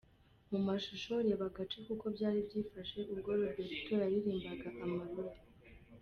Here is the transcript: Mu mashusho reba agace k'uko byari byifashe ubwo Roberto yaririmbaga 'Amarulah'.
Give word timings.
Mu 0.51 0.59
mashusho 0.67 1.13
reba 1.25 1.43
agace 1.49 1.77
k'uko 1.85 2.05
byari 2.15 2.39
byifashe 2.47 2.99
ubwo 3.13 3.29
Roberto 3.39 3.91
yaririmbaga 4.01 4.67
'Amarulah'. 4.77 5.41